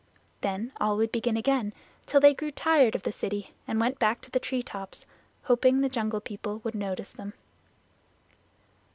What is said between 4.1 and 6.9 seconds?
to the tree tops, hoping the Jungle People would